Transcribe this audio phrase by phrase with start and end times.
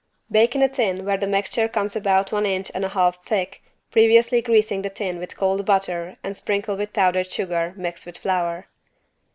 [0.31, 3.61] Bake in a tin where the mixture comes about one inch and a half thick,
[3.91, 8.65] previously greasing the tin with cold butter and sprinkle with powdered sugar mixed with flour.